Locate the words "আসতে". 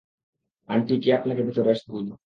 1.71-1.89